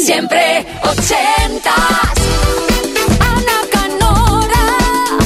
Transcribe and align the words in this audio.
Siempre 0.00 0.66
ochentas. 0.82 1.74
Ana 3.20 3.60
Canora. 3.70 5.18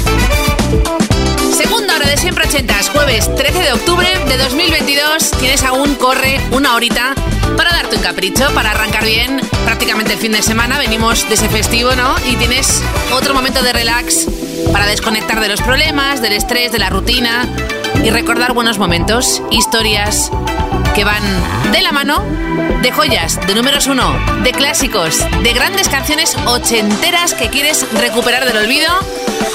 Segunda 1.56 1.94
hora 1.94 2.06
de 2.08 2.16
siempre 2.16 2.44
ochentas, 2.44 2.90
jueves 2.90 3.32
13 3.36 3.62
de 3.62 3.72
octubre 3.72 4.08
de 4.26 4.36
2022. 4.36 5.30
Tienes 5.38 5.62
aún, 5.62 5.94
corre 5.94 6.40
una 6.50 6.74
horita 6.74 7.14
para 7.56 7.70
darte 7.70 7.94
un 7.96 8.02
capricho, 8.02 8.52
para 8.52 8.72
arrancar 8.72 9.04
bien 9.04 9.40
prácticamente 9.64 10.14
el 10.14 10.18
fin 10.18 10.32
de 10.32 10.42
semana. 10.42 10.78
Venimos 10.78 11.28
de 11.28 11.34
ese 11.34 11.48
festivo, 11.48 11.94
¿no? 11.94 12.16
Y 12.26 12.34
tienes 12.34 12.82
otro 13.12 13.32
momento 13.32 13.62
de 13.62 13.72
relax 13.72 14.26
para 14.72 14.86
desconectar 14.86 15.40
de 15.40 15.48
los 15.48 15.60
problemas, 15.62 16.20
del 16.20 16.32
estrés, 16.32 16.72
de 16.72 16.80
la 16.80 16.90
rutina 16.90 17.48
y 18.02 18.10
recordar 18.10 18.54
buenos 18.54 18.78
momentos, 18.78 19.40
historias 19.52 20.32
que 20.94 21.04
van 21.04 21.22
de 21.72 21.80
la 21.82 21.92
mano 21.92 22.24
de 22.80 22.92
joyas, 22.92 23.40
de 23.46 23.54
números 23.54 23.86
uno, 23.86 24.14
de 24.42 24.52
clásicos, 24.52 25.18
de 25.42 25.52
grandes 25.52 25.88
canciones 25.88 26.36
ochenteras 26.46 27.34
que 27.34 27.48
quieres 27.48 27.86
recuperar 27.94 28.44
del 28.44 28.58
olvido 28.58 28.90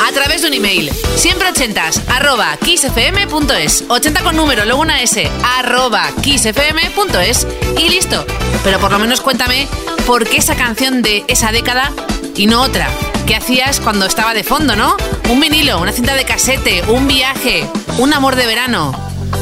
a 0.08 0.12
través 0.12 0.42
de 0.42 0.50
un 0.50 0.54
email. 0.54 0.92
Siempre 1.16 1.50
ochentas, 1.50 2.02
arroba 2.08 2.58
kissfm.es. 2.58 3.86
80 3.88 4.24
con 4.24 4.36
número, 4.36 4.66
luego 4.66 4.82
una 4.82 5.02
S, 5.02 5.30
arroba 5.58 6.10
kissfm.es 6.22 7.48
y 7.78 7.90
listo. 7.90 8.26
Pero 8.64 8.80
por 8.80 8.92
lo 8.92 9.00
menos 9.00 9.22
cuéntame 9.22 9.68
por 10.06 10.28
qué 10.28 10.38
esa 10.38 10.56
canción 10.56 11.02
de 11.02 11.24
esa 11.28 11.52
década 11.52 11.92
y 12.36 12.48
no 12.48 12.62
otra. 12.62 12.90
¿Qué 13.26 13.36
hacías 13.36 13.80
cuando 13.80 14.06
estaba 14.06 14.34
de 14.34 14.44
fondo, 14.44 14.76
no? 14.76 14.98
Un 15.30 15.40
vinilo, 15.40 15.80
una 15.80 15.92
cinta 15.92 16.16
de 16.16 16.26
casete, 16.26 16.84
un 16.88 17.08
viaje, 17.08 17.70
un 17.98 18.14
amor 18.14 18.36
de 18.36 18.48
verano. 18.48 18.92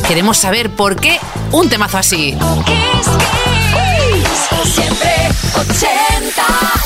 Queremos 0.08 0.38
saber 0.38 0.70
por 0.70 0.96
qué 0.96 1.20
un 1.52 1.70
temazo 1.70 1.98
así. 1.98 2.38
Kiss, 2.66 3.08
kiss, 3.74 4.74
siempre 4.74 5.12
80. 5.56 6.77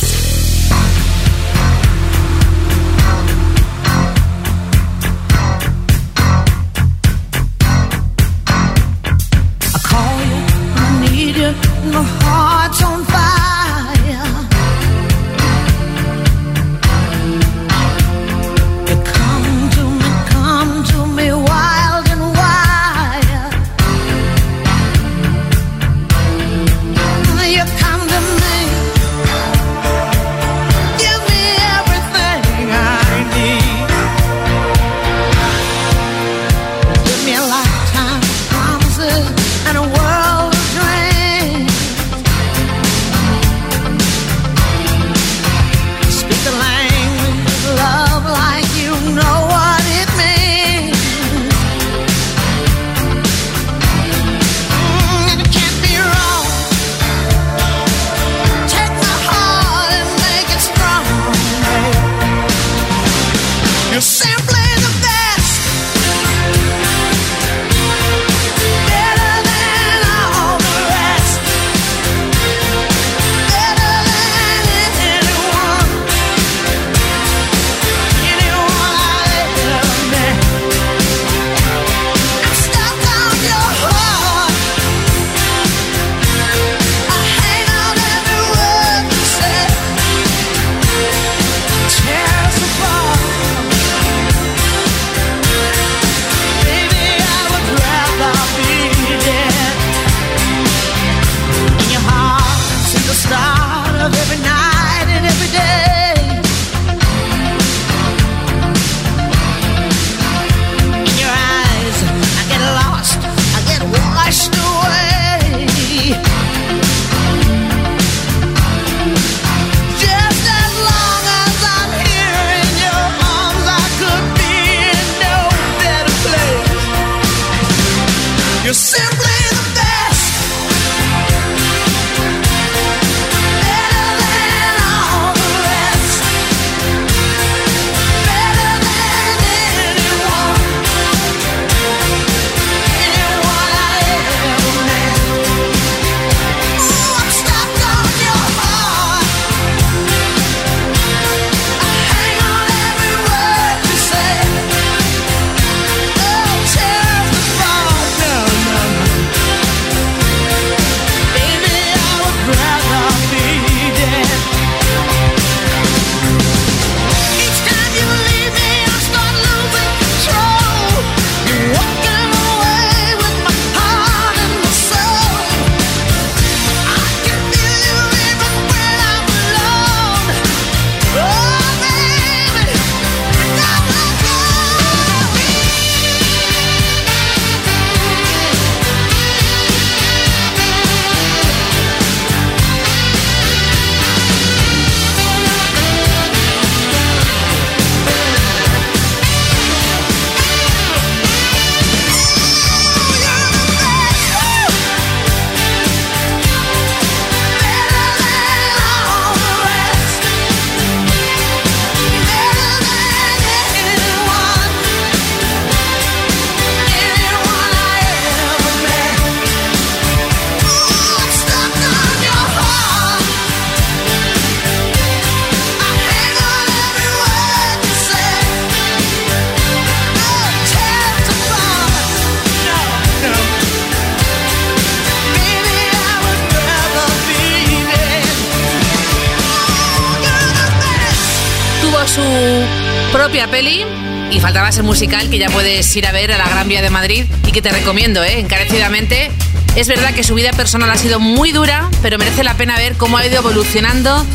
Y 244.31 244.39
faltaba 244.39 244.69
ese 244.69 244.81
musical 244.81 245.29
que 245.29 245.37
ya 245.37 245.49
puedes 245.49 245.93
ir 245.95 246.07
a 246.07 246.11
ver 246.11 246.31
a 246.31 246.37
la 246.37 246.47
Gran 246.47 246.67
Vía 246.67 246.81
de 246.81 246.89
Madrid 246.89 247.25
y 247.45 247.51
que 247.51 247.61
te 247.61 247.71
recomiendo, 247.71 248.23
¿eh? 248.23 248.39
encarecidamente. 248.39 249.31
Es 249.75 249.87
verdad 249.87 250.13
que 250.13 250.23
su 250.23 250.35
vida 250.35 250.51
personal 250.51 250.89
ha 250.89 250.97
sido 250.97 251.19
muy 251.19 251.51
dura, 251.51 251.89
pero 252.01 252.17
merece 252.17 252.43
la 252.43 252.55
pena 252.55 252.77
ver 252.77 252.95
cómo 252.97 253.17
ha 253.17 253.25
ido 253.25 253.37
evolucionando 253.37 254.25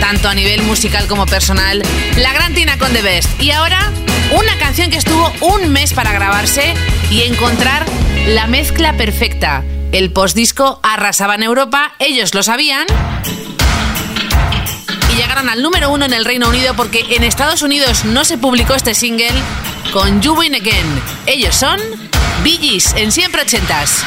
tanto 0.00 0.28
a 0.28 0.34
nivel 0.34 0.62
musical 0.62 1.06
como 1.06 1.26
personal. 1.26 1.82
La 2.16 2.32
gran 2.32 2.54
Tina 2.54 2.78
con 2.78 2.92
The 2.92 3.02
Best. 3.02 3.40
Y 3.40 3.50
ahora, 3.50 3.92
una 4.32 4.58
canción 4.58 4.90
que 4.90 4.98
estuvo 4.98 5.32
un 5.40 5.70
mes 5.70 5.92
para 5.92 6.12
grabarse 6.12 6.74
y 7.10 7.22
encontrar 7.22 7.86
la 8.28 8.46
mezcla 8.46 8.96
perfecta. 8.96 9.64
El 9.92 10.12
postdisco 10.12 10.80
arrasaba 10.82 11.36
en 11.36 11.44
Europa, 11.44 11.94
ellos 11.98 12.34
lo 12.34 12.42
sabían 12.42 12.86
y 15.16 15.20
llegaron 15.20 15.48
al 15.48 15.62
número 15.62 15.90
uno 15.90 16.04
en 16.04 16.12
el 16.12 16.24
Reino 16.24 16.48
Unido 16.48 16.74
porque 16.74 17.04
en 17.10 17.24
Estados 17.24 17.62
Unidos 17.62 18.04
no 18.04 18.24
se 18.24 18.38
publicó 18.38 18.74
este 18.74 18.94
single 18.94 19.32
con 19.92 20.20
You 20.20 20.34
Win 20.34 20.54
Again. 20.54 21.02
Ellos 21.26 21.54
son 21.54 21.80
Bee 22.42 22.58
Gees 22.58 22.94
en 22.96 23.12
siempre 23.12 23.42
ochentas. 23.42 24.04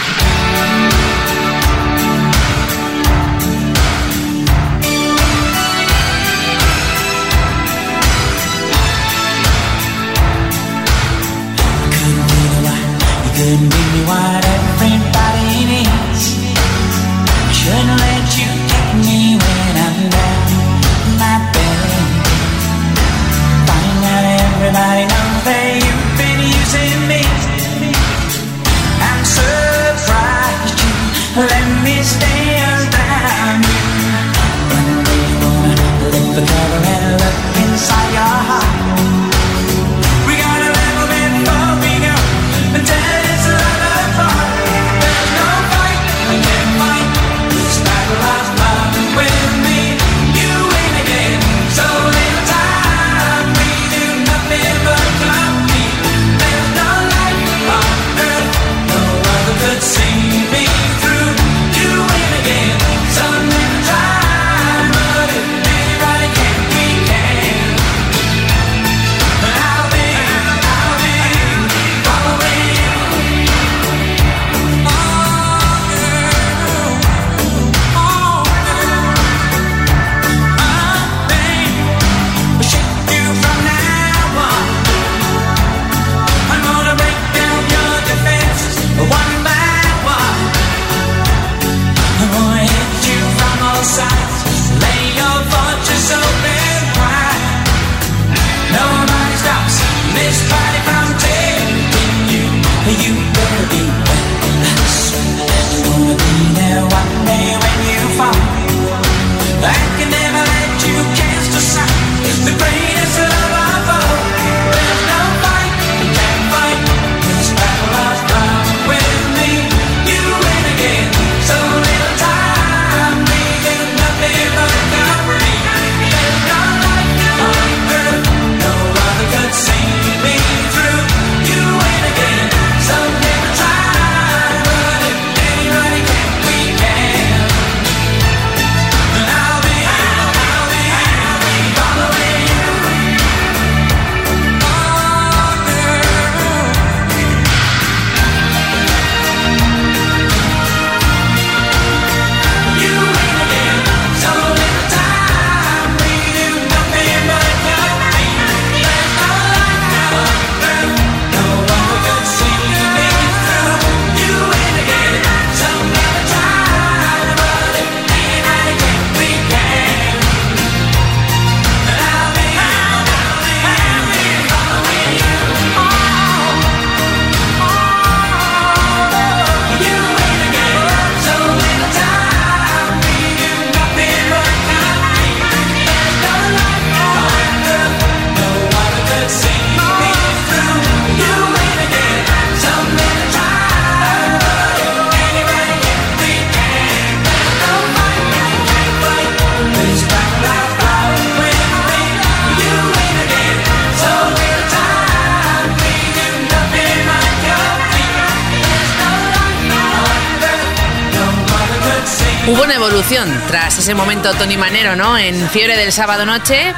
Tras 213.48 213.80
ese 213.80 213.96
momento 213.96 214.32
Tony 214.36 214.56
Manero, 214.56 214.96
¿no? 214.96 215.18
En 215.18 215.50
Fiebre 215.50 215.76
del 215.76 215.92
Sábado 215.92 216.28
Noche, 216.28 216.76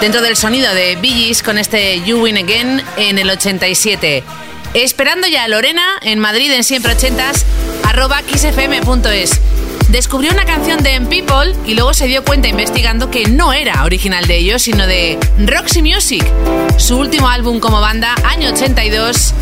dentro 0.00 0.22
del 0.22 0.36
sonido 0.36 0.72
de 0.72 0.96
Gees 1.02 1.42
con 1.42 1.58
este 1.58 2.00
You 2.04 2.20
Win 2.20 2.36
Again 2.36 2.80
en 2.96 3.18
el 3.18 3.28
87. 3.28 4.22
Esperando 4.74 5.26
ya 5.26 5.42
a 5.42 5.48
Lorena 5.48 5.98
en 6.02 6.20
Madrid 6.20 6.52
en 6.52 6.62
siempre 6.62 6.92
ochentas, 6.92 7.44
arroba 7.82 8.20
xfm.es. 8.20 9.40
Descubrió 9.88 10.30
una 10.30 10.44
canción 10.44 10.80
de 10.84 10.94
M 10.94 11.06
People 11.08 11.56
y 11.66 11.74
luego 11.74 11.92
se 11.92 12.06
dio 12.06 12.22
cuenta 12.22 12.46
investigando 12.46 13.10
que 13.10 13.26
no 13.26 13.52
era 13.52 13.82
original 13.82 14.28
de 14.28 14.36
ellos, 14.36 14.62
sino 14.62 14.86
de 14.86 15.18
Roxy 15.44 15.82
Music, 15.82 16.24
su 16.76 16.98
último 16.98 17.28
álbum 17.28 17.58
como 17.58 17.80
banda, 17.80 18.14
año 18.22 18.52
82, 18.52 19.34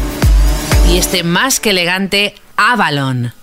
y 0.88 0.96
este 0.96 1.24
más 1.24 1.60
que 1.60 1.70
elegante 1.70 2.34
Avalon. 2.56 3.34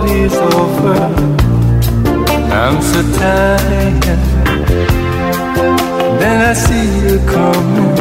Party's 0.00 0.34
over. 0.34 0.94
I'm 2.52 2.80
so 2.82 3.02
tired. 3.18 4.20
Then 6.20 6.38
I 6.42 6.52
see 6.52 6.86
you 7.04 7.18
coming 7.26 7.98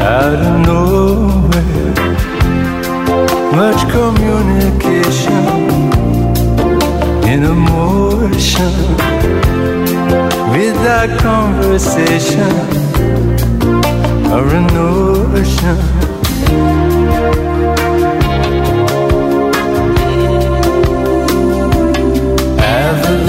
out 0.00 0.40
of 0.48 0.66
nowhere. 0.66 1.94
Much 3.60 3.80
communication 3.90 5.44
in 7.32 7.44
emotion 7.44 8.72
without 10.52 11.10
conversation 11.20 12.52
or 14.32 14.44
a 14.54 14.60
notion. 14.72 16.07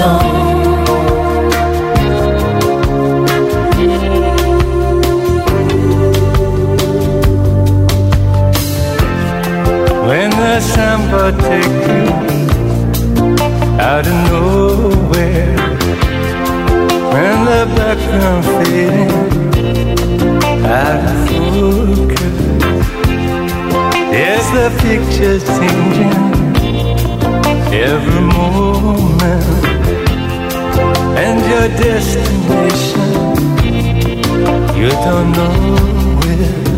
You 0.00 0.06
out 13.78 14.06
of 14.06 14.14
nowhere, 14.30 15.56
when 17.12 17.36
the 17.44 17.62
background 17.76 18.44
fading 18.46 19.12
out 20.64 21.04
of 21.04 21.16
focus, 21.28 22.34
the 24.54 24.66
picture's 24.80 25.44
changing 25.44 26.20
every 27.74 28.22
moment, 28.22 29.59
and 31.30 31.40
your 31.52 31.68
destination 31.78 33.10
you 34.76 34.88
don't 34.88 35.30
know 35.32 35.76
where. 36.20 36.69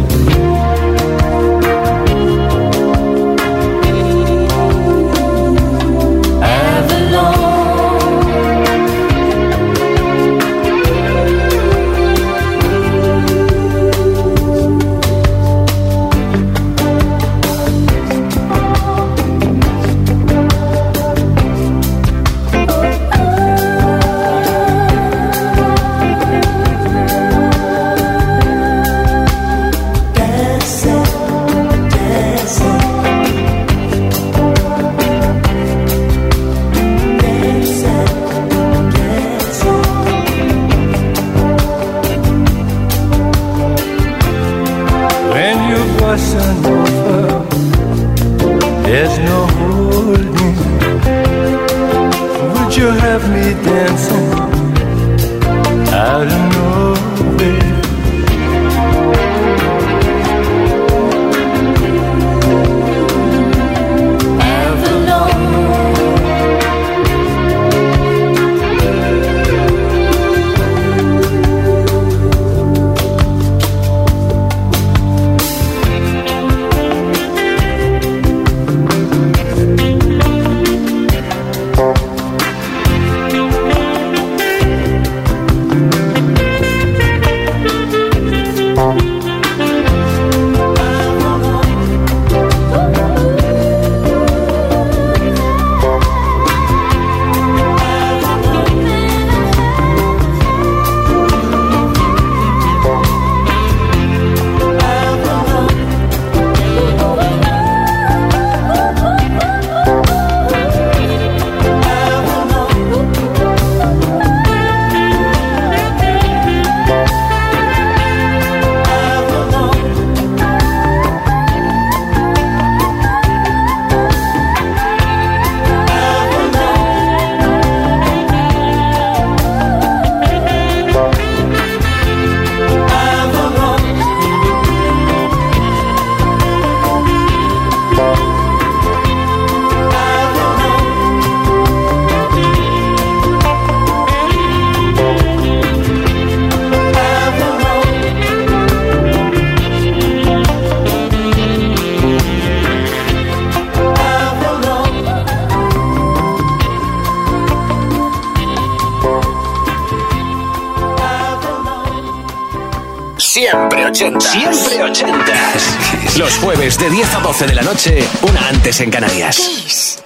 Siempre 163.52 163.84
ochentas. 163.84 164.32
Siempre 164.32 164.82
ochentas. 164.82 166.16
Los 166.16 166.38
jueves 166.38 166.78
de 166.78 166.88
10 166.88 167.14
a 167.16 167.20
12 167.20 167.46
de 167.48 167.54
la 167.54 167.60
noche, 167.60 168.08
una 168.22 168.48
antes 168.48 168.80
en 168.80 168.90
Canarias. 168.90 169.98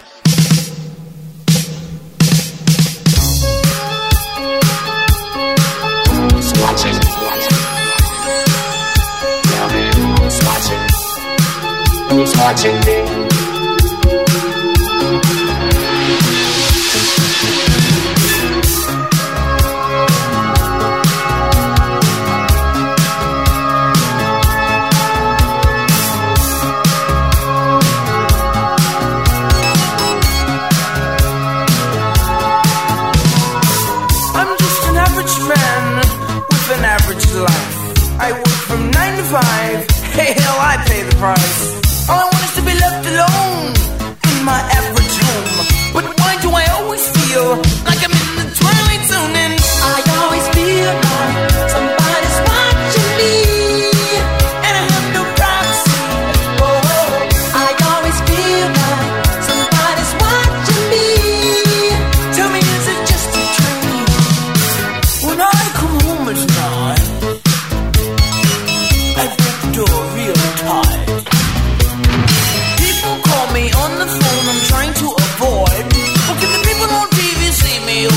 I'm 12.48 12.95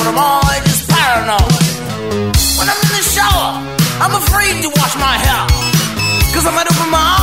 I'm 0.09 0.17
always 0.17 0.57
ages 0.57 0.81
paranoid. 0.89 1.53
When 2.57 2.65
I'm 2.65 2.81
in 2.81 2.91
the 2.97 3.05
shower, 3.13 3.61
I'm 4.01 4.15
afraid 4.17 4.57
to 4.63 4.69
wash 4.69 4.95
my 4.97 5.15
hair. 5.21 5.45
Cause 6.33 6.47
I 6.47 6.51
might 6.55 6.65
open 6.65 6.89
my 6.89 6.97
eyes. 6.97 7.18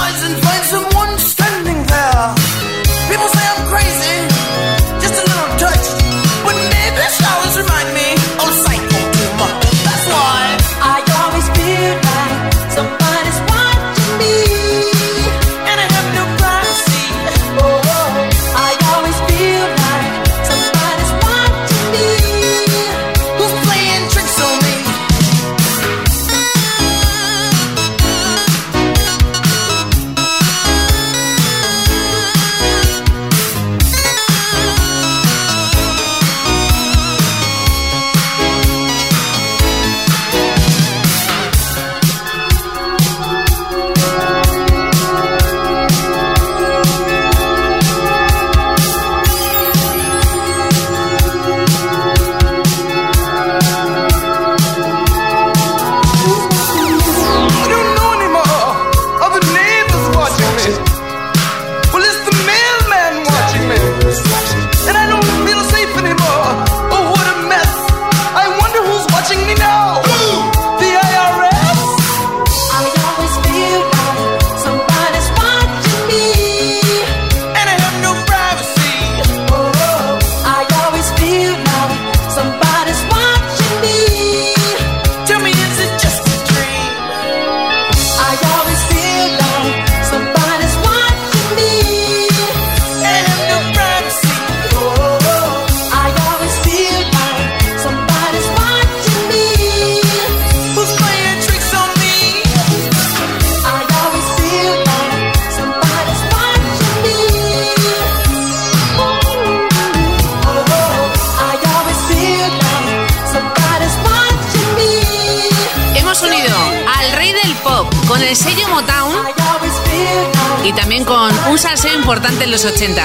Importante 122.07 122.45
en 122.45 122.53
los 122.53 122.64
80. 122.64 123.03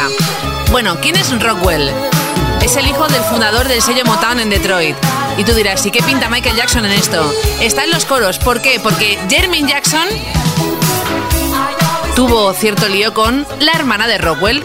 Bueno, 0.70 1.00
¿quién 1.02 1.16
es 1.16 1.32
Rockwell? 1.42 1.90
Es 2.62 2.76
el 2.76 2.86
hijo 2.86 3.08
del 3.08 3.24
fundador 3.24 3.68
del 3.68 3.82
sello 3.82 4.06
Motown 4.06 4.40
en 4.40 4.52
Detroit. 4.52 4.96
Y 5.40 5.44
tú 5.44 5.56
dirás, 5.56 5.84
¿y 5.88 5.90
qué 5.90 6.04
pinta 6.04 6.30
Michael 6.30 6.56
Jackson 6.56 6.86
en 6.86 6.92
esto? 6.92 7.34
Está 7.60 7.84
en 7.84 7.90
los 7.90 8.06
coros. 8.06 8.38
¿Por 8.38 8.62
qué? 8.62 8.80
Porque 8.80 9.18
Jermaine 9.28 9.68
Jackson 9.68 10.08
tuvo 12.16 12.54
cierto 12.54 12.88
lío 12.90 13.12
con 13.16 13.48
la 13.60 13.72
hermana 13.72 14.06
de 14.06 14.20
Rockwell 14.20 14.64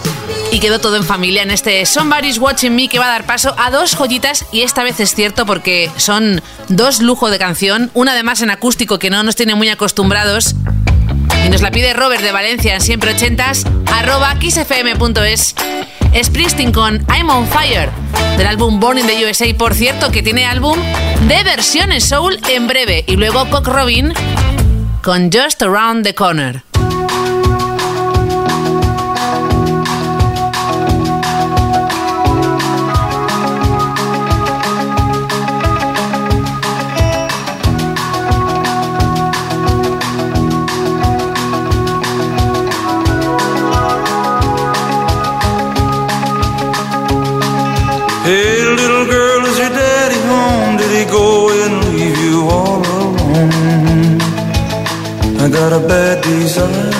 y 0.52 0.60
quedó 0.60 0.80
todo 0.80 0.96
en 0.96 1.04
familia 1.04 1.42
en 1.42 1.50
este 1.50 1.86
Somebody's 1.86 2.36
Watching 2.36 2.76
Me 2.76 2.90
que 2.90 2.98
va 2.98 3.06
a 3.06 3.12
dar 3.12 3.24
paso 3.24 3.54
a 3.56 3.70
dos 3.70 3.96
joyitas 3.96 4.44
y 4.52 4.60
esta 4.60 4.84
vez 4.84 5.00
es 5.00 5.14
cierto 5.14 5.46
porque 5.46 5.90
son 5.96 6.42
dos 6.68 7.00
lujos 7.00 7.30
de 7.30 7.38
canción, 7.38 7.90
una 7.94 8.12
además 8.12 8.42
en 8.42 8.50
acústico 8.50 8.98
que 8.98 9.08
no 9.08 9.22
nos 9.22 9.34
tiene 9.34 9.54
muy 9.54 9.70
acostumbrados 9.70 10.54
y 11.44 11.48
nos 11.48 11.60
la 11.60 11.70
pide 11.70 11.92
Robert 11.92 12.22
de 12.22 12.32
Valencia 12.32 12.74
en 12.74 12.80
siempre 12.80 13.12
ochentas 13.12 13.64
arroba 13.92 14.34
xfm.es 14.40 15.54
Springsteen 16.22 16.72
con 16.72 17.04
I'm 17.14 17.28
on 17.28 17.46
Fire 17.48 17.90
del 18.36 18.46
álbum 18.46 18.80
Born 18.80 18.98
in 18.98 19.06
the 19.06 19.26
USA 19.26 19.46
por 19.56 19.74
cierto 19.74 20.10
que 20.10 20.22
tiene 20.22 20.46
álbum 20.46 20.78
de 21.28 21.42
versiones 21.44 22.04
soul 22.04 22.38
en 22.48 22.66
breve. 22.66 23.04
Y 23.06 23.16
luego 23.16 23.48
Cock 23.50 23.68
Robin 23.68 24.12
con 25.02 25.30
Just 25.32 25.62
Around 25.62 26.04
the 26.04 26.14
Corner 26.14 26.65
got 55.68 55.82
a 55.82 55.88
bad 55.88 56.22
desire. 56.22 56.90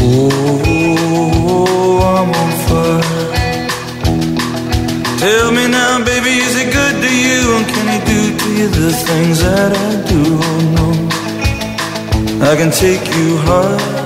Oh, 0.00 1.20
I'm 2.14 2.30
on 2.42 2.50
fire. 2.66 3.28
Tell 5.18 5.50
me 5.52 5.64
now, 5.68 6.04
baby, 6.04 6.32
is 6.46 6.54
he 6.58 6.64
good 6.64 6.96
to 7.04 7.10
you? 7.24 7.40
And 7.56 7.66
can 7.72 7.86
he 7.94 7.98
do 8.12 8.20
to 8.40 8.48
you 8.58 8.68
the 8.68 8.92
things 9.06 9.38
that 9.44 9.72
I 9.72 9.90
do? 10.10 10.22
Oh, 10.48 10.60
no. 10.76 10.86
I 12.50 12.52
can 12.56 12.70
take 12.70 13.04
you 13.16 13.38
high. 13.38 14.05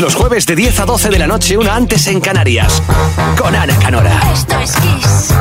Todos 0.00 0.14
los 0.14 0.22
jueves 0.22 0.46
de 0.46 0.56
10 0.56 0.80
a 0.80 0.86
12 0.86 1.10
de 1.10 1.18
la 1.18 1.26
noche, 1.26 1.58
una 1.58 1.74
antes 1.74 2.06
en 2.06 2.22
Canarias. 2.22 2.82
Con 3.36 3.54
Ana 3.54 3.78
Canora. 3.78 4.18
Esto 4.32 4.58
es 4.58 4.72
Kiss. 4.76 5.34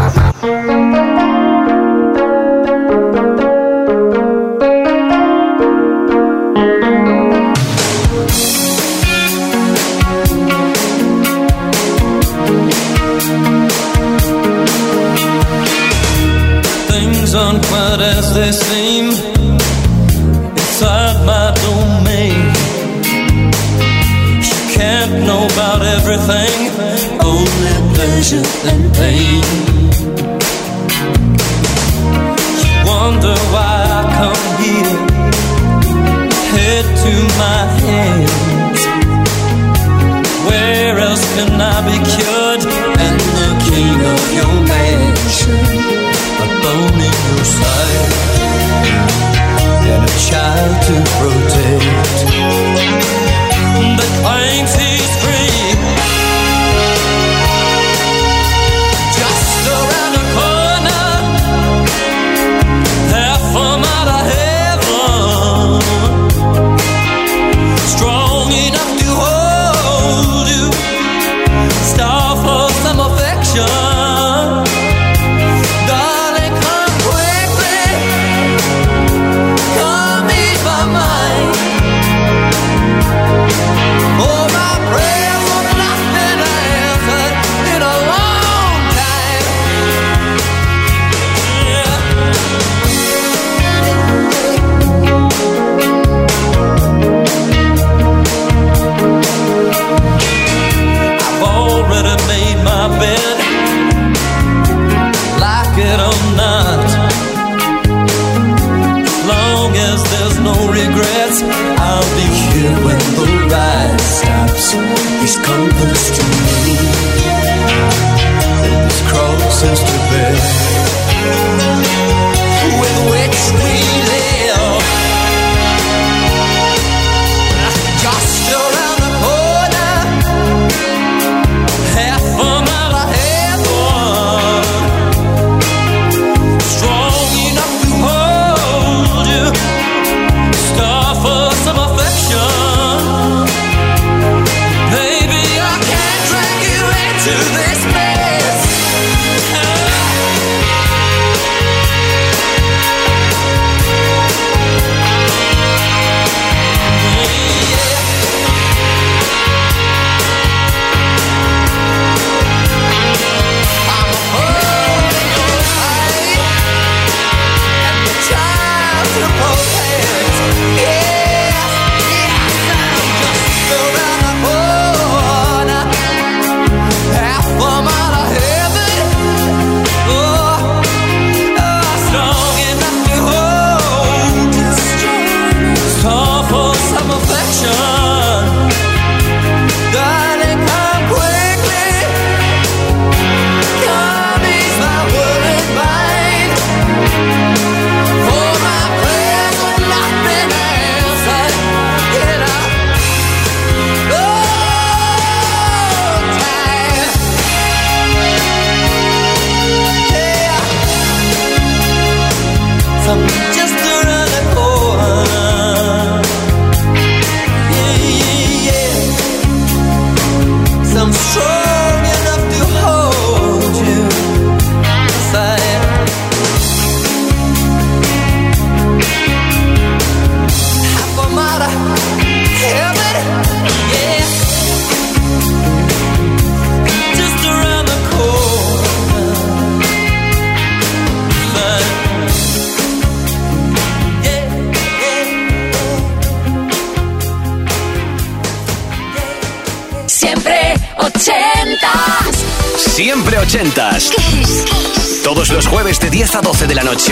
Things 16.90 17.34
aren't 17.34 17.66
quite 17.66 18.02
as 18.02 18.34
they 18.34 18.52
seem 18.52 18.99
everything, 26.12 27.22
only 27.22 27.76
pleasure 27.94 28.46
and 28.66 28.94
pain. 28.96 29.44
You 32.58 32.72
wonder 32.86 33.36
why 33.54 33.78
I 34.00 34.04
come 34.18 34.48
here, 34.64 35.00
head 36.54 36.86
to 37.04 37.14
my 37.38 37.62
hands. 37.86 38.82
Where 40.50 40.98
else 40.98 41.26
can 41.36 41.62
I 41.62 41.78
be 41.86 41.98
cured? 42.14 42.64
And 43.06 43.20
the 43.40 43.50
king 43.70 44.00
of 44.14 44.24
your 44.34 44.56
mansion, 44.66 45.62
a 46.42 46.48
bone 46.64 47.00
in 47.08 47.18
your 47.30 47.46
side, 47.58 48.12
and 49.94 50.02
a 50.10 50.14
child 50.28 50.76
to 50.88 50.96
protect. 51.20 52.18
But 53.98 54.10
claims 54.24 54.74
he's 54.74 55.19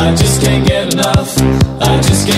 I 0.00 0.14
just 0.14 0.40
can't 0.40 0.66
get 0.66 0.94
enough. 0.94 1.36
I 1.80 2.00
just 2.00 2.28
can't. 2.28 2.37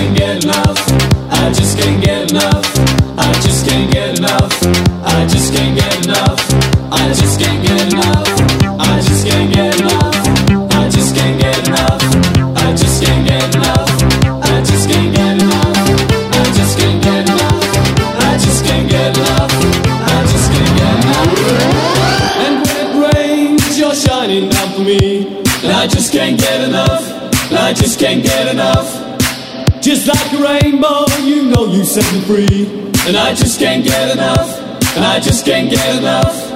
Set 31.91 32.13
me 32.13 32.21
free, 32.21 32.67
and 33.05 33.17
I 33.17 33.33
just 33.35 33.59
can't 33.59 33.83
get 33.83 34.11
enough. 34.11 34.61
And 34.95 35.03
I 35.03 35.19
just 35.19 35.43
can't 35.43 35.69
get 35.69 35.97
enough. 35.97 36.50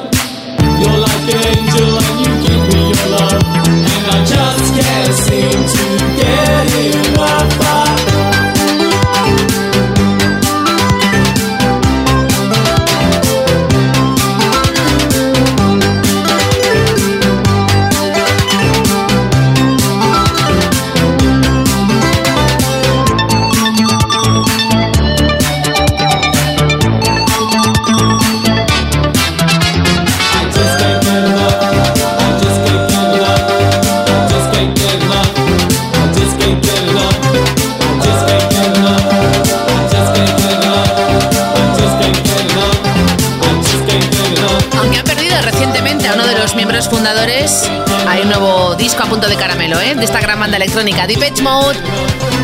Banda 50.56 50.66
electrónica, 50.66 51.06
Deep 51.06 51.22
Edge 51.22 51.42
Mode, 51.42 51.78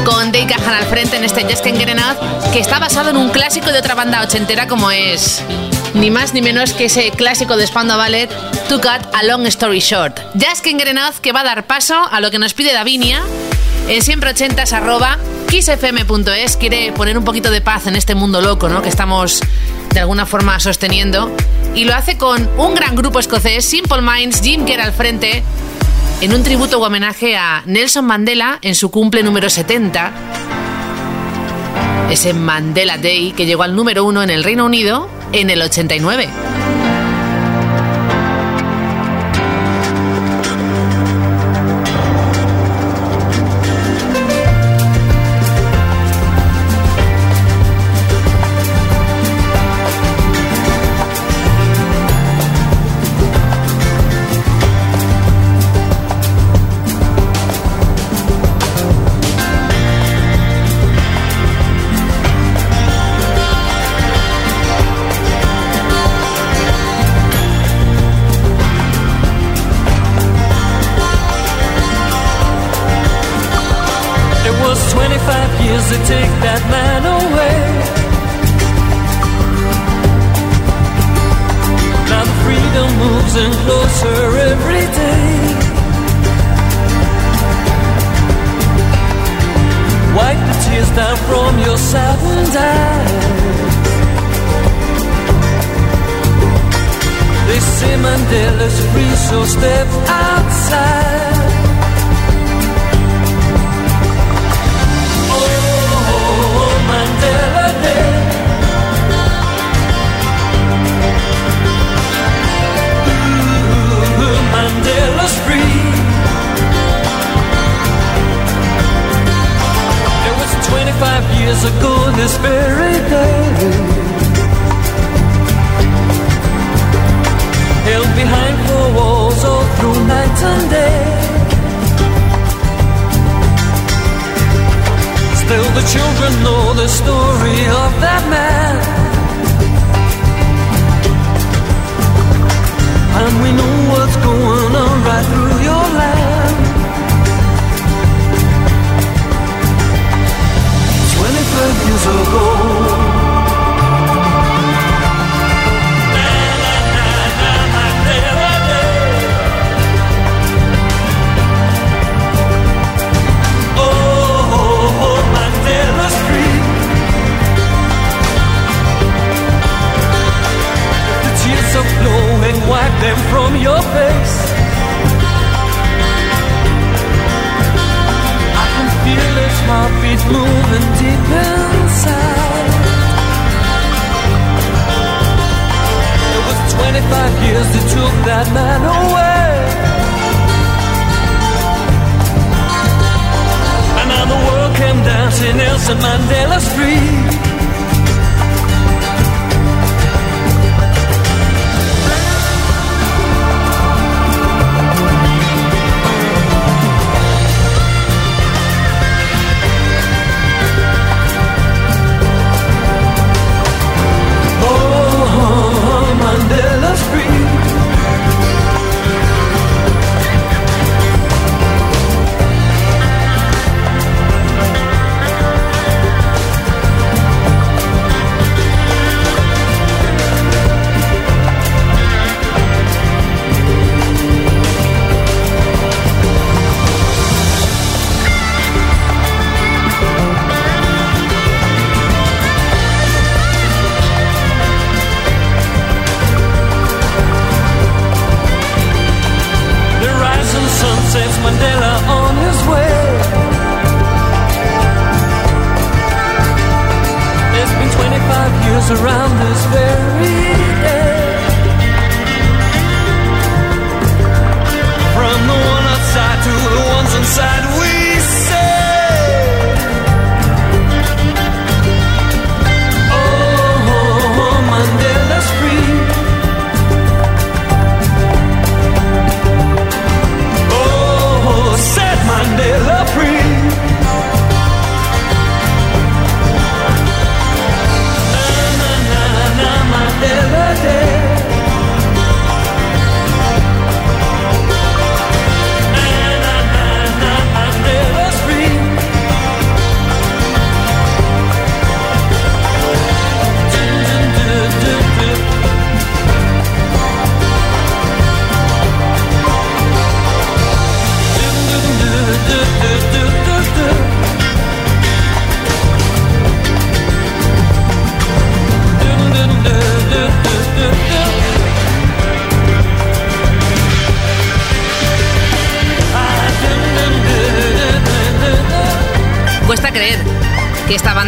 con 0.04 0.34
Dave 0.34 0.45
Gahan 0.45 0.74
al 0.74 0.86
frente 0.86 1.15
en 1.15 1.24
este 1.24 1.43
Just 1.43 1.63
que 1.63 2.60
está 2.60 2.78
basado 2.78 3.10
en 3.10 3.15
un 3.15 3.30
clásico 3.30 3.71
de 3.71 3.80
otra 3.80 3.95
banda 3.95 4.21
ochentera 4.21 4.67
como 4.67 4.91
es 4.91 5.41
ni 5.93 6.10
más 6.10 6.34
ni 6.34 6.41
menos 6.41 6.74
que 6.74 6.86
ese 6.86 7.12
clásico 7.12 7.56
de 7.56 7.65
Spandau 7.65 7.97
Ballet, 7.97 8.30
To 8.67 8.82
Cut 8.82 9.08
a 9.13 9.24
Long 9.24 9.45
Story 9.45 9.80
Short. 9.80 10.19
Just 10.34 10.62
Can't 10.63 10.78
Get 10.80 10.88
Enough 10.88 11.19
que 11.21 11.32
va 11.32 11.41
a 11.41 11.43
dar 11.45 11.67
paso 11.67 11.95
a 12.12 12.19
lo 12.19 12.32
que 12.32 12.39
nos 12.39 12.54
pide 12.54 12.74
Davinia 12.74 13.21
en 13.88 14.02
siempre 14.02 14.32
ochentas 14.32 14.74
arroba 14.74 15.17
kissfm.es 15.47 16.58
quiere 16.58 16.91
poner 16.91 17.17
un 17.17 17.24
poquito 17.24 17.50
de 17.50 17.62
paz 17.62 17.88
en 17.88 17.95
este 17.95 18.15
mundo 18.15 18.41
loco, 18.41 18.67
¿no? 18.67 18.82
Que 18.82 18.89
estamos 18.89 19.39
de 19.93 20.00
alguna 20.02 20.26
forma 20.26 20.60
sosteniendo. 20.60 21.34
Y 21.76 21.86
lo 21.86 21.95
hace 21.95 22.17
con 22.17 22.50
un 22.58 22.76
gran 22.76 22.95
grupo 22.95 23.19
escocés, 23.19 23.63
Simple 23.63 24.02
Minds, 24.02 24.41
Jim 24.41 24.65
Kerr 24.65 24.82
al 24.82 24.91
frente, 24.91 25.43
en 26.22 26.34
un 26.36 26.44
tributo 26.44 26.80
o 26.80 26.86
homenaje 26.86 27.36
a 27.36 27.64
Nelson 27.66 28.06
Mandela 28.06 28.60
en 28.62 28.76
su 28.76 28.92
cumple 28.92 29.24
número 29.24 29.50
70. 29.50 30.14
Ese 32.12 32.34
Mandela 32.34 32.98
Day 32.98 33.32
que 33.32 33.48
llegó 33.48 33.64
al 33.64 33.76
número 33.76 34.06
uno 34.06 34.22
en 34.22 34.30
el 34.30 34.44
Reino 34.44 34.66
Unido 34.66 35.10
en 35.34 35.50
el 35.50 35.62
89. 35.62 36.61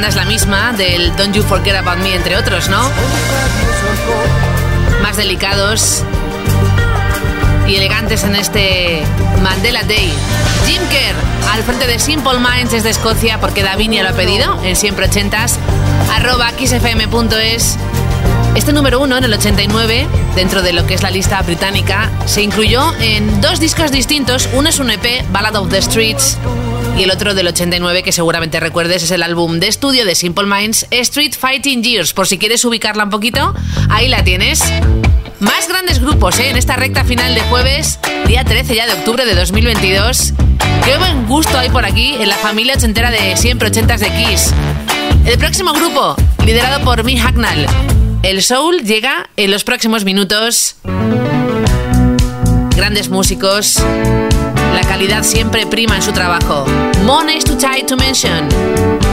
Banda 0.03 0.09
es 0.09 0.15
la 0.15 0.25
misma 0.25 0.73
del 0.73 1.15
Don't 1.15 1.33
You 1.33 1.43
Forget 1.43 1.75
About 1.75 1.99
Me, 1.99 2.13
entre 2.13 2.35
otros, 2.35 2.67
¿no? 2.67 2.81
Más 5.01 5.15
delicados 5.15 6.03
y 7.65 7.75
elegantes 7.75 8.25
en 8.25 8.35
este 8.35 9.03
Mandela 9.41 9.83
Day. 9.83 10.11
Jim 10.65 10.81
Kerr, 10.89 11.15
al 11.53 11.63
frente 11.63 11.87
de 11.87 11.99
Simple 11.99 12.39
Minds 12.39 12.71
desde 12.71 12.89
Escocia, 12.89 13.39
porque 13.39 13.63
Davinia 13.63 14.03
lo 14.03 14.09
ha 14.09 14.13
pedido, 14.13 14.61
en 14.65 14.75
siempre 14.75 15.05
ochentas, 15.05 15.57
arroba 16.13 16.51
xfm.es. 16.51 17.77
Este 18.55 18.73
número 18.73 18.99
uno, 18.99 19.17
en 19.17 19.23
el 19.23 19.33
89, 19.33 20.07
dentro 20.35 20.61
de 20.61 20.73
lo 20.73 20.85
que 20.85 20.95
es 20.95 21.01
la 21.01 21.11
lista 21.11 21.41
británica, 21.43 22.09
se 22.25 22.41
incluyó 22.41 22.93
en 22.99 23.39
dos 23.39 23.61
discos 23.61 23.91
distintos. 23.91 24.49
Uno 24.51 24.67
es 24.67 24.79
un 24.79 24.91
EP, 24.91 25.23
Ballad 25.31 25.55
of 25.55 25.69
the 25.69 25.81
Streets, 25.81 26.37
y 26.97 27.03
el 27.03 27.11
otro 27.11 27.33
del 27.33 27.47
89, 27.47 28.03
que 28.03 28.11
seguramente 28.11 28.59
recuerdes, 28.59 29.03
es 29.03 29.11
el 29.11 29.23
álbum 29.23 29.59
de 29.59 29.67
estudio 29.67 30.05
de 30.05 30.15
Simple 30.15 30.45
Minds, 30.45 30.87
Street 30.91 31.33
Fighting 31.37 31.81
Years. 31.81 32.13
Por 32.13 32.27
si 32.27 32.37
quieres 32.37 32.63
ubicarla 32.65 33.05
un 33.05 33.09
poquito, 33.09 33.53
ahí 33.89 34.07
la 34.07 34.23
tienes. 34.23 34.63
Más 35.39 35.67
grandes 35.67 35.99
grupos 35.99 36.39
¿eh? 36.39 36.49
en 36.49 36.57
esta 36.57 36.75
recta 36.75 37.03
final 37.03 37.33
de 37.35 37.41
jueves, 37.41 37.99
día 38.27 38.43
13 38.43 38.75
ya 38.75 38.85
de 38.85 38.93
octubre 38.93 39.25
de 39.25 39.35
2022. 39.35 40.33
Qué 40.85 40.97
buen 40.97 41.27
gusto 41.27 41.57
hay 41.57 41.69
por 41.69 41.85
aquí 41.85 42.15
en 42.19 42.29
la 42.29 42.35
familia 42.35 42.75
ochentera 42.75 43.11
de 43.11 43.35
siempre 43.37 43.69
ochentas 43.69 43.99
de 43.99 44.09
Kiss. 44.09 44.53
El 45.25 45.37
próximo 45.37 45.73
grupo, 45.73 46.15
liderado 46.45 46.83
por 46.83 47.03
Mick 47.03 47.19
Hacknall. 47.19 47.65
El 48.21 48.41
Soul 48.43 48.83
llega 48.83 49.29
en 49.35 49.51
los 49.51 49.63
próximos 49.63 50.05
minutos. 50.05 50.75
Grandes 52.75 53.09
músicos. 53.09 53.83
La 54.73 54.81
calidad 54.81 55.23
siempre 55.23 55.65
prima 55.67 55.95
en 55.95 56.01
su 56.01 56.11
trabajo. 56.11 56.65
Money's 57.05 57.43
too 57.43 57.55
tight 57.57 57.87
to 57.87 57.95
mention. 57.95 59.12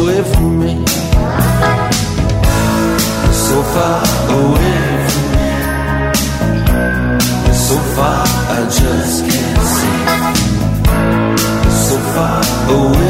away 0.00 0.22
from 0.32 0.58
me. 0.60 0.72
So 3.44 3.56
far 3.72 4.02
away 4.38 4.82
from 5.10 5.26
me. 5.34 5.50
So 7.66 7.76
far 7.94 8.24
I 8.56 8.60
just 8.78 9.16
can't 9.30 9.62
see. 9.74 10.00
So 11.86 11.96
far 12.14 12.40
away. 12.76 13.09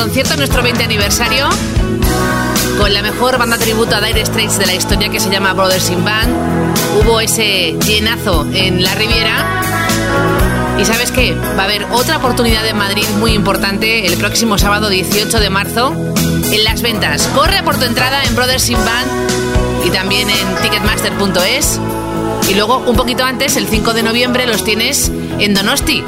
Concierto 0.00 0.34
nuestro 0.36 0.62
20 0.62 0.82
aniversario 0.82 1.46
con 2.78 2.94
la 2.94 3.02
mejor 3.02 3.36
banda 3.36 3.58
tributo 3.58 3.94
a 3.94 4.00
Dire 4.00 4.24
Straits 4.24 4.58
de 4.58 4.64
la 4.64 4.72
historia 4.72 5.10
que 5.10 5.20
se 5.20 5.28
llama 5.28 5.52
Brothers 5.52 5.90
in 5.90 6.02
Band. 6.02 6.34
Hubo 6.98 7.20
ese 7.20 7.76
llenazo 7.86 8.48
en 8.50 8.82
la 8.82 8.94
Riviera. 8.94 9.44
Y 10.80 10.86
sabes 10.86 11.10
qué, 11.10 11.34
va 11.34 11.62
a 11.62 11.64
haber 11.66 11.84
otra 11.92 12.16
oportunidad 12.16 12.66
en 12.66 12.78
Madrid 12.78 13.04
muy 13.18 13.34
importante 13.34 14.06
el 14.06 14.16
próximo 14.16 14.56
sábado 14.56 14.88
18 14.88 15.38
de 15.38 15.50
marzo 15.50 15.92
en 16.50 16.64
las 16.64 16.80
ventas. 16.80 17.28
Corre 17.34 17.62
por 17.62 17.78
tu 17.78 17.84
entrada 17.84 18.24
en 18.24 18.34
Brothers 18.34 18.70
in 18.70 18.78
Band 18.78 19.84
y 19.84 19.90
también 19.90 20.30
en 20.30 20.62
ticketmaster.es. 20.62 21.78
Y 22.48 22.54
luego, 22.54 22.78
un 22.78 22.96
poquito 22.96 23.22
antes, 23.22 23.58
el 23.58 23.66
5 23.66 23.92
de 23.92 24.02
noviembre, 24.02 24.46
los 24.46 24.64
tienes 24.64 25.12
en 25.38 25.52
Donosti, 25.52 26.02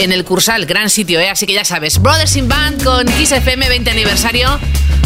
en 0.00 0.12
el 0.12 0.24
Cursal, 0.24 0.64
gran 0.64 0.88
sitio, 0.88 1.20
¿eh? 1.20 1.28
Así 1.28 1.46
que 1.46 1.52
ya 1.52 1.64
sabes, 1.64 2.00
Brothers 2.00 2.34
in 2.36 2.48
Band 2.48 2.82
con 2.82 3.06
Kiss 3.06 3.32
FM 3.32 3.68
20 3.68 3.90
aniversario. 3.90 4.58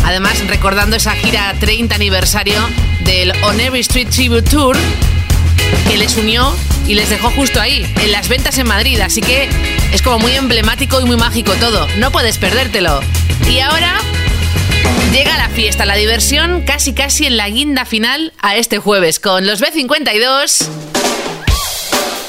Además, 0.05 0.47
recordando 0.47 0.97
esa 0.97 1.13
gira 1.17 1.53
30 1.59 1.97
aniversario 1.97 2.61
del 3.05 3.33
On 3.43 3.61
Every 3.61 3.81
Street 3.81 4.09
Tribute 4.09 4.49
Tour 4.49 4.77
que 5.89 5.97
les 5.97 6.17
unió 6.17 6.55
y 6.87 6.95
les 6.95 7.11
dejó 7.11 7.31
justo 7.31 7.61
ahí, 7.61 7.93
en 8.01 8.13
las 8.13 8.29
ventas 8.29 8.57
en 8.59 8.69
Madrid. 8.69 9.01
Así 9.01 9.21
que 9.21 9.49
es 9.93 10.01
como 10.01 10.21
muy 10.21 10.33
emblemático 10.33 11.01
y 11.01 11.05
muy 11.05 11.17
mágico 11.17 11.55
todo. 11.55 11.89
No 11.99 12.13
puedes 12.13 12.39
perdértelo. 12.39 13.01
Y 13.51 13.59
ahora 13.59 13.99
llega 15.13 15.37
la 15.37 15.49
fiesta, 15.49 15.87
la 15.87 15.97
diversión 15.97 16.63
casi 16.63 16.93
casi 16.93 17.27
en 17.27 17.37
la 17.37 17.49
guinda 17.49 17.85
final 17.85 18.33
a 18.41 18.55
este 18.55 18.79
jueves 18.79 19.19
con 19.19 19.45
los 19.45 19.61
B52 19.61 20.69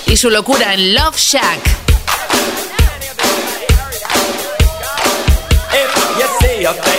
y 0.07 0.18
su 0.18 0.32
locura 0.32 0.74
en 0.74 0.95
Love 0.95 1.18
Shack. 1.18 1.84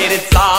It's 0.08 0.24
it 0.24 0.32
soft. 0.32 0.55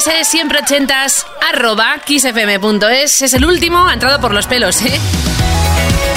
Ulises 0.00 0.28
siempre 0.28 0.60
ochentas 0.60 1.26
arroba 1.46 1.98
kissfm.es 2.02 3.20
es 3.20 3.34
el 3.34 3.44
último, 3.44 3.86
ha 3.86 3.92
entrado 3.92 4.18
por 4.18 4.32
los 4.32 4.46
pelos, 4.46 4.80
¿eh? 4.80 4.98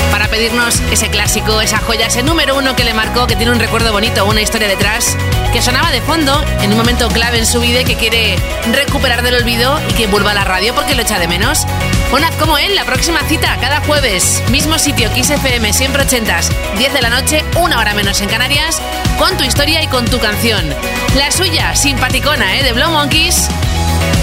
Para 0.09 0.29
pedirnos 0.29 0.79
ese 0.89 1.09
clásico, 1.09 1.59
esa 1.59 1.79
joya, 1.79 2.07
ese 2.07 2.23
número 2.23 2.55
uno 2.55 2.77
que 2.77 2.85
le 2.85 2.93
marcó, 2.93 3.27
que 3.27 3.35
tiene 3.35 3.51
un 3.51 3.59
recuerdo 3.59 3.91
bonito, 3.91 4.25
una 4.25 4.41
historia 4.41 4.69
detrás, 4.69 5.17
que 5.51 5.61
sonaba 5.61 5.91
de 5.91 5.99
fondo 5.99 6.41
en 6.61 6.71
un 6.71 6.77
momento 6.77 7.09
clave 7.09 7.39
en 7.39 7.45
su 7.45 7.59
vida 7.59 7.81
y 7.81 7.83
que 7.83 7.97
quiere 7.97 8.37
recuperar 8.71 9.21
del 9.21 9.35
olvido 9.35 9.77
y 9.89 9.93
que 9.95 10.07
vuelva 10.07 10.31
a 10.31 10.35
la 10.35 10.45
radio 10.45 10.73
porque 10.73 10.95
lo 10.95 11.01
echa 11.01 11.19
de 11.19 11.27
menos. 11.27 11.65
Haz 12.13 12.35
como 12.37 12.57
él, 12.57 12.75
la 12.75 12.85
próxima 12.85 13.19
cita, 13.23 13.57
cada 13.59 13.81
jueves, 13.81 14.41
mismo 14.49 14.79
sitio, 14.79 15.11
Kiss 15.11 15.29
FM, 15.29 15.73
siempre 15.73 16.03
ochentas, 16.03 16.49
10 16.77 16.93
de 16.93 17.01
la 17.01 17.09
noche, 17.09 17.43
una 17.57 17.79
hora 17.79 17.93
menos 17.93 18.21
en 18.21 18.29
Canarias, 18.29 18.81
con 19.17 19.35
tu 19.35 19.43
historia 19.43 19.83
y 19.83 19.87
con 19.87 20.05
tu 20.05 20.19
canción. 20.19 20.73
La 21.17 21.31
suya, 21.31 21.75
simpaticona, 21.75 22.55
¿eh? 22.57 22.63
De 22.63 22.71
Blow 22.71 22.91
Monkeys. 22.91 23.49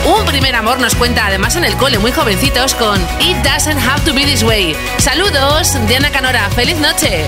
Un 0.04 0.24
primer 0.24 0.54
amor 0.54 0.80
nos 0.80 0.94
cuenta 0.94 1.26
además 1.26 1.56
en 1.56 1.64
el 1.64 1.76
cole, 1.76 1.98
muy 1.98 2.12
jovencitos, 2.12 2.74
con 2.74 3.00
It 3.20 3.36
Doesn't 3.38 3.78
Have 3.78 4.02
to 4.04 4.14
Be 4.14 4.24
This 4.24 4.42
Way. 4.42 4.74
Saludos, 4.98 5.76
Diana 5.86 6.10
Canora, 6.10 6.48
feliz 6.50 6.78
noche. 6.78 7.26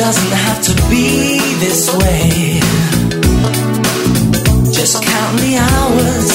Doesn't 0.00 0.32
have 0.32 0.62
to 0.62 0.72
be 0.88 1.38
this 1.60 1.94
way. 2.00 2.58
Just 4.72 5.04
count 5.04 5.34
the 5.44 5.58
hours. 5.68 6.30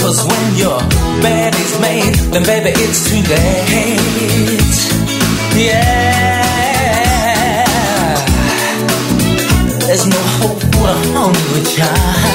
Cause 0.00 0.24
when 0.30 0.46
your 0.56 0.80
bed 1.20 1.54
is 1.54 1.74
made, 1.80 2.14
then 2.32 2.44
baby 2.44 2.70
it's 2.80 3.00
too 3.10 3.22
late. 3.28 4.78
Yeah. 5.54 6.02
There's 9.86 10.06
no 10.06 10.22
hope 10.40 10.62
for 10.72 10.88
a 10.88 10.98
hungry 11.12 11.62
child 11.76 12.31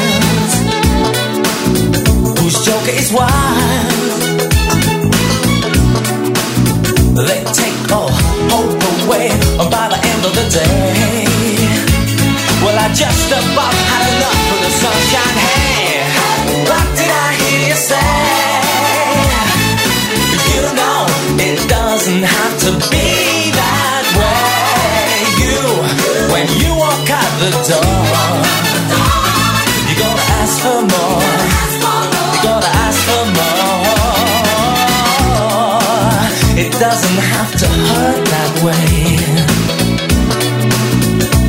to 37.60 37.66
hurt 37.66 38.22
that 38.34 38.54
way. 38.66 39.18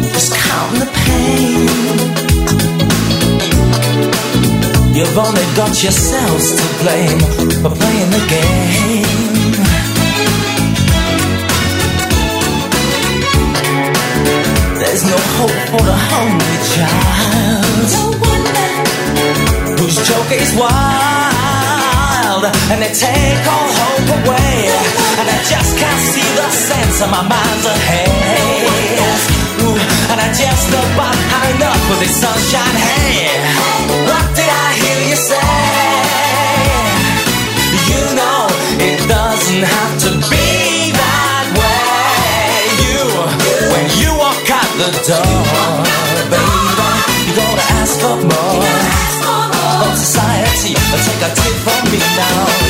Just 0.09 0.33
count 0.35 0.73
the 0.81 0.89
pain. 1.05 1.69
You've 4.97 5.19
only 5.19 5.45
got 5.55 5.83
yourselves 5.83 6.47
to 6.57 6.65
blame 6.83 7.21
for 7.63 7.73
playing 7.77 8.11
the 8.17 8.25
game. 8.37 9.59
There's 14.81 15.05
no 15.05 15.19
hope 15.37 15.59
for 15.73 15.83
the 15.91 15.99
hungry 16.13 16.59
child. 16.73 17.91
Whose 19.79 19.99
joke 20.09 20.33
is 20.33 20.53
wild 20.57 22.45
and 22.73 22.81
they 22.81 22.93
take 22.95 23.47
all 23.47 23.69
hope 23.77 24.09
away. 24.25 25.08
And 25.19 25.27
I 25.27 25.39
just 25.43 25.75
can't 25.75 26.03
see 26.15 26.29
the 26.39 26.47
sense 26.47 27.03
of 27.03 27.11
my 27.11 27.27
mind's 27.27 27.67
ahead. 27.67 28.07
Ooh, 29.67 29.75
and 30.15 30.19
I 30.23 30.31
just 30.31 30.71
about 30.71 31.11
had 31.11 31.59
enough 31.59 31.91
of 31.91 31.99
this 31.99 32.15
sunshine. 32.23 32.77
Hey, 32.79 33.35
what 34.07 34.27
did 34.39 34.47
I 34.47 34.69
hear 34.79 35.01
you 35.11 35.19
say? 35.19 35.43
You 37.91 38.03
know 38.15 38.47
it 38.79 38.99
doesn't 39.11 39.65
have 39.67 39.95
to 40.07 40.11
be 40.31 40.95
that 40.95 41.47
way. 41.59 42.79
You, 42.87 43.03
when 43.75 43.87
you 43.99 44.15
walk 44.23 44.47
out 44.55 44.71
the 44.79 44.91
door, 45.03 45.51
baby, 46.31 46.47
you 47.27 47.33
gotta 47.35 47.67
ask 47.83 47.99
for 47.99 48.23
more. 48.23 48.71
From 49.83 49.95
society, 49.99 50.79
take 50.79 51.23
a 51.27 51.31
tip 51.35 51.55
from 51.67 51.83
me 51.91 51.99
now. 51.99 52.68